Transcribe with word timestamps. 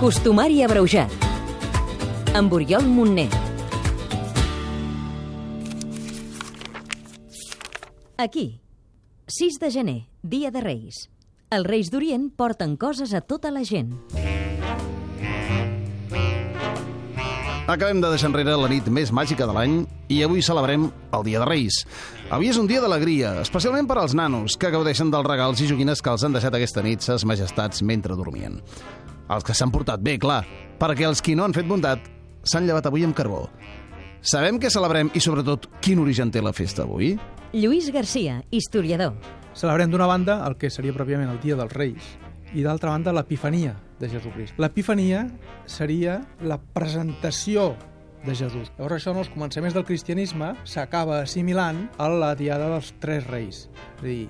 Costumari 0.00 0.62
abreujat. 0.64 1.12
Amb 2.32 2.54
Oriol 2.56 2.86
Montner. 2.88 3.28
Aquí, 8.16 8.62
6 9.28 9.58
de 9.60 9.70
gener, 9.70 9.98
dia 10.22 10.48
de 10.50 10.62
Reis. 10.64 11.02
Els 11.52 11.68
Reis 11.68 11.92
d'Orient 11.92 12.30
porten 12.32 12.78
coses 12.80 13.12
a 13.12 13.20
tota 13.20 13.52
la 13.52 13.60
gent. 13.60 13.92
Acabem 17.68 18.00
de 18.00 18.08
deixar 18.08 18.32
enrere 18.32 18.56
la 18.56 18.72
nit 18.72 18.88
més 18.88 19.12
màgica 19.12 19.44
de 19.44 19.52
l'any 19.52 19.82
i 20.08 20.22
avui 20.24 20.40
celebrem 20.40 20.88
el 21.12 21.28
Dia 21.28 21.44
de 21.44 21.50
Reis. 21.52 21.84
Avui 22.32 22.48
és 22.48 22.56
un 22.56 22.66
dia 22.66 22.80
d'alegria, 22.80 23.36
especialment 23.44 23.84
per 23.86 24.00
als 24.00 24.16
nanos, 24.16 24.56
que 24.56 24.72
gaudeixen 24.72 25.12
dels 25.12 25.28
regals 25.28 25.60
i 25.60 25.68
joguines 25.68 26.00
que 26.00 26.16
els 26.16 26.24
han 26.24 26.32
deixat 26.32 26.56
aquesta 26.56 26.80
nit 26.80 27.04
ses 27.04 27.28
majestats 27.28 27.84
mentre 27.84 28.16
dormien. 28.16 28.62
Els 29.30 29.46
que 29.46 29.54
s'han 29.54 29.70
portat 29.70 30.02
bé, 30.02 30.16
clar, 30.18 30.42
perquè 30.80 31.06
els 31.06 31.22
qui 31.22 31.36
no 31.38 31.44
han 31.46 31.54
fet 31.54 31.68
bondat 31.68 32.02
s'han 32.42 32.66
llevat 32.66 32.88
avui 32.88 33.04
amb 33.06 33.14
carbó. 33.14 33.44
Sabem 34.20 34.58
què 34.60 34.68
celebrem 34.72 35.12
i, 35.14 35.20
sobretot, 35.22 35.68
quin 35.80 36.00
origen 36.02 36.32
té 36.34 36.42
la 36.42 36.52
festa 36.52 36.82
avui? 36.82 37.14
Lluís 37.54 37.92
Garcia, 37.94 38.40
historiador. 38.50 39.14
Celebrem 39.54 39.90
d'una 39.90 40.08
banda 40.10 40.40
el 40.46 40.56
que 40.58 40.70
seria 40.70 40.94
pròpiament 40.96 41.30
el 41.30 41.38
Dia 41.42 41.56
dels 41.58 41.72
Reis 41.74 42.10
i 42.54 42.64
d'altra 42.66 42.90
banda 42.92 43.14
l'Epifania 43.14 43.76
de 44.00 44.10
Jesucrist. 44.10 44.58
L'Epifania 44.58 45.24
seria 45.70 46.18
la 46.42 46.58
presentació 46.58 47.70
de 48.24 48.34
Jesús. 48.34 48.68
Llavors 48.76 48.98
això 48.98 49.14
en 49.14 49.22
els 49.22 49.30
començaments 49.32 49.76
del 49.76 49.86
cristianisme 49.88 50.52
s'acaba 50.68 51.20
assimilant 51.22 51.86
a 51.98 52.10
la 52.10 52.34
Diada 52.38 52.68
dels 52.74 52.92
Tres 53.00 53.26
Reis. 53.30 53.68
És 54.00 54.02
a 54.02 54.06
dir, 54.08 54.28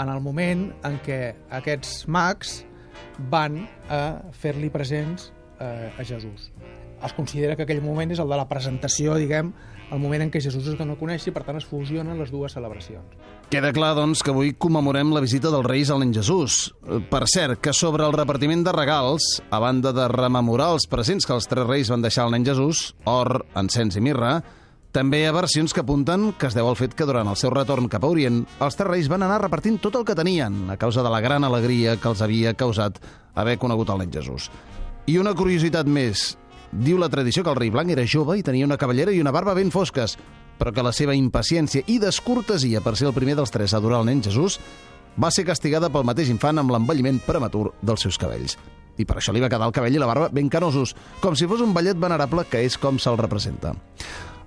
en 0.00 0.08
el 0.08 0.24
moment 0.24 0.70
en 0.86 0.98
què 1.04 1.20
aquests 1.60 2.08
mags 2.08 2.60
van 3.30 3.62
a 3.88 4.02
fer-li 4.32 4.70
presents 4.70 5.30
eh, 5.60 5.90
a 5.96 6.04
Jesús. 6.04 6.50
Es 7.00 7.14
considera 7.16 7.56
que 7.56 7.64
aquell 7.64 7.80
moment 7.80 8.10
és 8.12 8.20
el 8.20 8.28
de 8.28 8.36
la 8.36 8.48
presentació, 8.48 9.14
diguem, 9.16 9.54
el 9.90 9.98
moment 9.98 10.26
en 10.26 10.30
què 10.30 10.40
Jesús 10.42 10.66
es 10.70 10.76
dona 10.78 10.94
a 10.94 11.00
conèixer 11.00 11.30
i 11.32 11.34
per 11.34 11.42
tant 11.46 11.58
es 11.58 11.66
fusionen 11.66 12.18
les 12.20 12.30
dues 12.30 12.52
celebracions. 12.54 13.16
Queda 13.50 13.72
clar, 13.74 13.94
doncs, 13.98 14.20
que 14.22 14.30
avui 14.30 14.52
commemorem 14.54 15.10
la 15.10 15.22
visita 15.24 15.50
dels 15.50 15.66
Reis 15.66 15.90
al 15.90 16.04
nen 16.04 16.12
Jesús. 16.14 16.68
Eh, 16.86 17.00
Per 17.10 17.24
cert, 17.26 17.58
que 17.64 17.72
sobre 17.74 18.06
el 18.06 18.14
repartiment 18.14 18.62
de 18.66 18.74
regals, 18.76 19.40
a 19.50 19.58
banda 19.58 19.92
de 19.96 20.06
rememorar 20.12 20.70
els 20.76 20.86
presents 20.86 21.26
que 21.26 21.34
els 21.34 21.48
tres 21.50 21.66
Reis 21.66 21.90
van 21.90 22.04
deixar 22.04 22.28
al 22.28 22.36
nen 22.36 22.46
Jesús, 22.46 22.94
or, 23.10 23.40
encens 23.58 23.98
i 23.98 24.04
mirra, 24.04 24.36
també 24.90 25.20
hi 25.20 25.26
ha 25.28 25.34
versions 25.34 25.70
que 25.70 25.84
apunten 25.84 26.32
que 26.34 26.48
es 26.48 26.54
deu 26.56 26.66
al 26.66 26.74
fet 26.74 26.96
que 26.98 27.06
durant 27.06 27.28
el 27.30 27.36
seu 27.38 27.52
retorn 27.54 27.86
cap 27.90 28.02
a 28.02 28.08
Orient, 28.10 28.40
els 28.58 28.74
tres 28.74 28.88
reis 28.88 29.10
van 29.10 29.22
anar 29.22 29.38
repartint 29.44 29.78
tot 29.78 29.94
el 29.94 30.06
que 30.06 30.16
tenien, 30.18 30.64
a 30.66 30.76
causa 30.80 31.04
de 31.06 31.12
la 31.12 31.20
gran 31.22 31.46
alegria 31.46 31.94
que 31.94 32.10
els 32.10 32.22
havia 32.26 32.56
causat 32.58 32.98
haver 33.38 33.54
conegut 33.62 33.92
el 33.94 34.02
nen 34.02 34.10
Jesús. 34.10 34.48
I 35.06 35.18
una 35.22 35.36
curiositat 35.38 35.86
més. 35.86 36.34
Diu 36.72 36.98
la 36.98 37.08
tradició 37.10 37.44
que 37.46 37.50
el 37.54 37.58
rei 37.58 37.70
blanc 37.70 37.94
era 37.94 38.06
jove 38.06 38.36
i 38.38 38.42
tenia 38.46 38.66
una 38.66 38.78
cavallera 38.78 39.14
i 39.14 39.20
una 39.22 39.34
barba 39.34 39.54
ben 39.54 39.70
fosques, 39.70 40.16
però 40.58 40.74
que 40.74 40.82
la 40.82 40.92
seva 40.92 41.14
impaciència 41.14 41.86
i 41.86 42.00
descortesia 42.02 42.82
per 42.82 42.96
ser 42.98 43.08
el 43.08 43.14
primer 43.14 43.38
dels 43.38 43.54
tres 43.54 43.74
a 43.74 43.78
adorar 43.78 44.02
el 44.02 44.10
nen 44.10 44.24
Jesús 44.26 44.58
va 45.20 45.30
ser 45.30 45.46
castigada 45.46 45.90
pel 45.90 46.06
mateix 46.06 46.30
infant 46.34 46.58
amb 46.58 46.74
l'envelliment 46.74 47.22
prematur 47.26 47.70
dels 47.82 48.06
seus 48.06 48.18
cabells. 48.18 48.58
I 48.98 49.06
per 49.06 49.16
això 49.20 49.32
li 49.32 49.40
va 49.40 49.48
quedar 49.48 49.70
el 49.70 49.74
cabell 49.74 49.94
i 49.96 50.02
la 50.02 50.10
barba 50.10 50.28
ben 50.34 50.50
canosos, 50.50 50.96
com 51.22 51.38
si 51.38 51.46
fos 51.46 51.62
un 51.62 51.72
ballet 51.74 51.98
venerable 51.98 52.44
que 52.50 52.66
és 52.66 52.76
com 52.78 52.98
se'l 52.98 53.18
representa. 53.18 53.72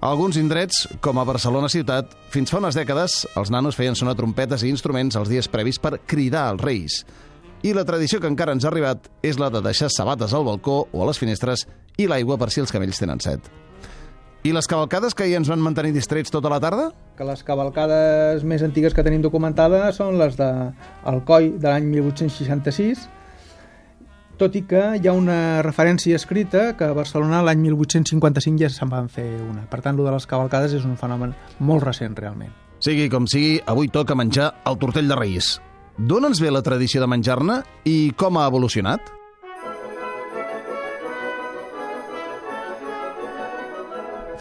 A 0.03 0.09
alguns 0.11 0.35
indrets, 0.35 0.81
com 0.99 1.15
a 1.15 1.23
Barcelona 1.23 1.69
ciutat, 1.71 2.09
fins 2.27 2.51
fa 2.51 2.57
unes 2.59 2.75
dècades, 2.75 3.21
els 3.39 3.47
nanos 3.53 3.77
feien 3.79 3.95
sonar 3.95 4.17
trompetes 4.19 4.65
i 4.65 4.67
instruments 4.67 5.15
els 5.15 5.29
dies 5.31 5.47
previs 5.47 5.77
per 5.79 5.93
cridar 6.03 6.41
als 6.49 6.59
reis. 6.59 6.97
I 7.63 7.71
la 7.71 7.85
tradició 7.87 8.19
que 8.19 8.27
encara 8.27 8.51
ens 8.51 8.67
ha 8.67 8.71
arribat 8.73 9.07
és 9.23 9.39
la 9.39 9.47
de 9.47 9.61
deixar 9.63 9.87
sabates 9.95 10.35
al 10.35 10.43
balcó 10.43 10.81
o 10.91 11.05
a 11.05 11.07
les 11.07 11.21
finestres 11.21 11.63
i 11.95 12.09
l'aigua 12.11 12.35
per 12.35 12.49
si 12.51 12.59
els 12.59 12.75
camells 12.75 12.99
tenen 12.99 13.23
set. 13.23 13.47
I 14.43 14.51
les 14.51 14.67
cavalcades 14.67 15.15
que 15.15 15.29
ja 15.31 15.39
ens 15.39 15.47
van 15.47 15.63
mantenir 15.63 15.95
distrets 15.95 16.35
tota 16.35 16.51
la 16.51 16.59
tarda? 16.59 16.89
Que 17.15 17.23
les 17.23 17.47
cavalcades 17.47 18.43
més 18.43 18.67
antigues 18.67 18.91
que 18.91 19.07
tenim 19.07 19.23
documentades 19.23 20.03
són 20.03 20.19
les 20.19 20.35
de 20.35 20.51
Alcoi 21.07 21.53
de 21.55 21.69
l'any 21.69 21.87
1866, 21.95 23.07
tot 24.37 24.55
i 24.57 24.63
que 24.65 24.81
hi 24.97 25.07
ha 25.07 25.13
una 25.13 25.61
referència 25.65 26.17
escrita 26.17 26.71
que 26.77 26.87
a 26.89 26.95
Barcelona 26.97 27.43
l'any 27.45 27.61
1855 27.67 28.63
ja 28.63 28.69
se'n 28.73 28.89
van 28.91 29.09
fer 29.11 29.27
una. 29.43 29.67
Per 29.69 29.81
tant, 29.85 29.97
lo 29.97 30.07
de 30.07 30.13
les 30.15 30.25
cavalcades 30.29 30.73
és 30.73 30.87
un 30.89 30.97
fenomen 30.97 31.35
molt 31.59 31.85
recent, 31.85 32.17
realment. 32.17 32.51
Sigui 32.83 33.07
com 33.13 33.27
sigui, 33.29 33.59
avui 33.69 33.87
toca 33.93 34.17
menjar 34.17 34.49
el 34.67 34.79
tortell 34.81 35.07
de 35.07 35.15
Reis. 35.19 35.53
D'on 35.97 36.25
ens 36.25 36.41
ve 36.41 36.49
la 36.51 36.63
tradició 36.65 37.03
de 37.03 37.07
menjar-ne 37.07 37.61
i 37.87 38.11
com 38.17 38.39
ha 38.41 38.47
evolucionat? 38.49 39.13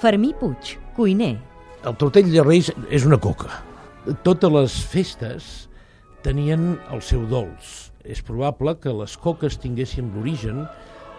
Fermí 0.03 0.33
Puig, 0.35 0.75
cuiner. 0.97 1.37
El 1.87 1.95
tortell 2.01 2.33
de 2.33 2.43
Reis 2.43 2.73
és 2.91 3.05
una 3.07 3.21
coca. 3.23 3.61
Totes 4.27 4.51
les 4.51 4.81
festes 4.91 5.53
tenien 6.25 6.73
el 6.91 7.03
seu 7.07 7.23
dolç. 7.31 7.92
És 8.05 8.23
probable 8.27 8.75
que 8.83 8.93
les 8.95 9.15
coques 9.21 9.59
tinguessin 9.63 10.11
l'origen 10.15 10.65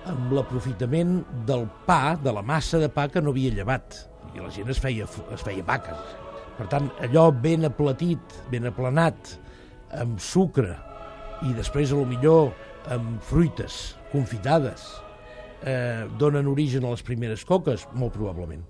amb 0.10 0.34
l'aprofitament 0.36 1.22
del 1.48 1.68
pa, 1.88 2.18
de 2.20 2.34
la 2.36 2.44
massa 2.44 2.82
de 2.82 2.90
pa 2.92 3.08
que 3.12 3.22
no 3.24 3.32
havia 3.32 3.54
llevat. 3.56 4.02
I 4.34 4.42
la 4.44 4.52
gent 4.52 4.72
es 4.74 4.82
feia, 4.84 5.08
es 5.08 5.46
feia 5.46 5.64
vaques. 5.64 6.18
Per 6.58 6.68
tant, 6.70 6.90
allò 7.02 7.30
ben 7.32 7.66
aplatit, 7.70 8.36
ben 8.52 8.68
aplanat, 8.70 9.38
amb 10.02 10.20
sucre, 10.22 10.76
i 11.44 11.54
després, 11.56 11.92
a 11.92 12.00
lo 12.00 12.06
millor, 12.10 12.52
amb 12.94 13.22
fruites 13.24 13.96
confitades, 14.12 14.86
eh, 15.64 16.06
donen 16.20 16.48
origen 16.48 16.86
a 16.86 16.94
les 16.94 17.04
primeres 17.04 17.46
coques? 17.46 17.88
Molt 17.94 18.14
probablement. 18.14 18.64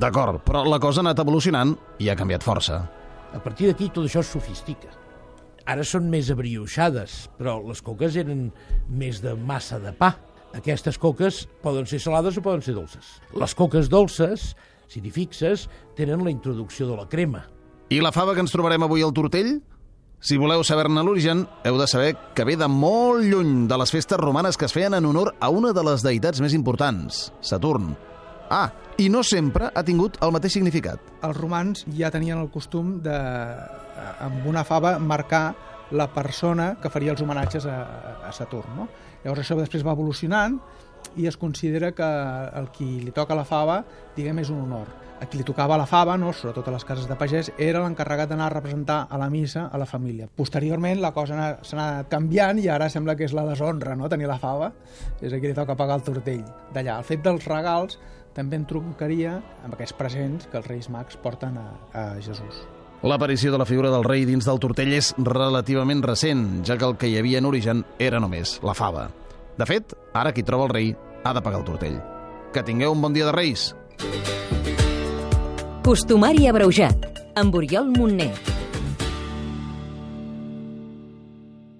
D'acord, 0.00 0.40
però 0.44 0.64
la 0.64 0.80
cosa 0.80 1.00
ha 1.00 1.06
anat 1.06 1.20
evolucionant 1.20 1.74
i 2.00 2.08
ha 2.08 2.16
canviat 2.16 2.44
força. 2.44 2.80
A 3.30 3.40
partir 3.44 3.68
d'aquí 3.68 3.90
tot 3.92 4.08
això 4.08 4.24
es 4.24 4.32
sofistica. 4.32 4.99
Ara 5.70 5.84
són 5.86 6.08
més 6.10 6.32
abrioixades, 6.32 7.28
però 7.38 7.60
les 7.62 7.78
coques 7.86 8.16
eren 8.18 8.48
més 8.90 9.20
de 9.22 9.36
massa 9.38 9.78
de 9.78 9.92
pa. 9.94 10.16
Aquestes 10.58 10.98
coques 10.98 11.44
poden 11.62 11.86
ser 11.86 12.00
salades 12.02 12.40
o 12.40 12.42
poden 12.42 12.64
ser 12.66 12.74
dolces. 12.74 13.20
Les 13.38 13.54
coques 13.54 13.90
dolces, 13.92 14.50
si 14.90 14.98
t'hi 14.98 15.14
fixes, 15.14 15.68
tenen 15.94 16.24
la 16.26 16.34
introducció 16.34 16.90
de 16.90 16.98
la 16.98 17.06
crema. 17.06 17.44
I 17.94 18.02
la 18.02 18.10
fava 18.14 18.34
que 18.34 18.42
ens 18.42 18.54
trobarem 18.54 18.82
avui 18.82 19.06
al 19.06 19.14
tortell? 19.14 19.60
Si 20.20 20.36
voleu 20.42 20.66
saber-ne 20.66 21.06
l'origen, 21.06 21.46
heu 21.64 21.78
de 21.78 21.86
saber 21.88 22.12
que 22.34 22.44
ve 22.44 22.58
de 22.58 22.66
molt 22.68 23.22
lluny 23.30 23.68
de 23.70 23.78
les 23.78 23.94
festes 23.94 24.18
romanes 24.20 24.58
que 24.58 24.66
es 24.66 24.74
feien 24.74 24.98
en 24.98 25.06
honor 25.06 25.36
a 25.38 25.54
una 25.54 25.70
de 25.72 25.86
les 25.86 26.02
deïtats 26.02 26.42
més 26.42 26.56
importants, 26.58 27.28
Saturn. 27.40 27.94
Ah, 28.50 28.66
i 28.98 29.06
no 29.08 29.22
sempre 29.22 29.68
ha 29.70 29.82
tingut 29.86 30.16
el 30.26 30.32
mateix 30.34 30.56
significat. 30.56 30.98
Els 31.22 31.36
romans 31.38 31.84
ja 31.94 32.10
tenien 32.10 32.40
el 32.42 32.50
costum 32.50 32.96
de, 33.04 33.14
amb 34.26 34.46
una 34.50 34.64
fava, 34.66 34.96
marcar 34.98 35.44
la 35.94 36.08
persona 36.10 36.72
que 36.82 36.90
faria 36.90 37.14
els 37.14 37.22
homenatges 37.22 37.66
a, 37.70 37.78
a 38.26 38.32
Saturn. 38.34 38.74
No? 38.76 38.88
Llavors 39.22 39.44
això 39.44 39.58
després 39.58 39.86
va 39.86 39.94
evolucionant 39.94 40.58
i 41.16 41.26
es 41.30 41.38
considera 41.38 41.92
que 41.94 42.08
el 42.58 42.68
qui 42.74 42.98
li 43.04 43.14
toca 43.14 43.38
la 43.38 43.46
fava, 43.46 43.80
diguem, 44.16 44.42
és 44.42 44.50
un 44.50 44.64
honor. 44.66 44.90
A 45.20 45.26
qui 45.28 45.36
li 45.36 45.44
tocava 45.44 45.76
la 45.76 45.84
fava, 45.84 46.14
no, 46.16 46.30
sobretot 46.32 46.68
a 46.70 46.72
les 46.72 46.84
cases 46.88 47.06
de 47.06 47.16
pagès, 47.20 47.50
era 47.60 47.82
l'encarregat 47.82 48.30
d'anar 48.30 48.46
a 48.48 48.54
representar 48.54 49.02
a 49.10 49.18
la 49.20 49.28
missa 49.32 49.66
a 49.68 49.78
la 49.78 49.86
família. 49.86 50.30
Posteriorment 50.36 51.02
la 51.02 51.10
cosa 51.12 51.50
s'ha 51.60 51.76
anat 51.76 52.08
canviant 52.12 52.58
i 52.62 52.70
ara 52.72 52.88
sembla 52.88 53.14
que 53.18 53.28
és 53.28 53.34
la 53.36 53.44
deshonra, 53.48 53.94
no?, 53.98 54.08
tenir 54.08 54.30
la 54.30 54.38
fava, 54.40 54.70
és 55.20 55.32
a 55.32 55.40
qui 55.40 55.50
li 55.50 55.56
toca 55.56 55.76
pagar 55.76 56.00
el 56.00 56.06
tortell. 56.06 56.46
D'allà, 56.72 56.96
el 57.02 57.08
fet 57.08 57.22
dels 57.26 57.44
regals 57.50 58.00
també 58.36 58.58
en 58.60 58.66
troncaria 58.68 59.38
amb 59.64 59.74
aquests 59.74 59.96
presents 59.98 60.46
que 60.50 60.60
els 60.60 60.68
Reis 60.70 60.90
Mags 60.92 61.18
porten 61.20 61.58
a, 61.58 61.66
a 61.92 62.04
Jesús. 62.22 62.62
L'aparició 63.02 63.50
de 63.52 63.58
la 63.58 63.64
figura 63.64 63.90
del 63.90 64.04
rei 64.04 64.26
dins 64.28 64.44
del 64.44 64.60
tortell 64.60 64.92
és 64.92 65.14
relativament 65.16 66.02
recent, 66.04 66.60
ja 66.68 66.76
que 66.76 66.84
el 66.84 66.98
que 67.00 67.08
hi 67.08 67.16
havia 67.16 67.40
en 67.40 67.48
origen 67.48 67.84
era 67.98 68.20
només 68.20 68.58
la 68.62 68.76
fava. 68.76 69.08
De 69.56 69.66
fet, 69.68 69.96
ara 70.12 70.34
qui 70.36 70.44
troba 70.44 70.68
el 70.68 70.74
rei 70.74 70.94
ha 71.24 71.32
de 71.32 71.42
pagar 71.42 71.62
el 71.62 71.68
tortell. 71.68 71.98
Que 72.52 72.64
tingueu 72.66 72.92
un 72.92 73.00
bon 73.00 73.16
dia 73.16 73.28
de 73.30 73.32
Reis! 73.32 73.70
Costumari 75.84 76.46
abreujat. 76.46 77.08
Amb 77.40 77.54
Oriol 77.56 77.88
Montner. 77.94 78.59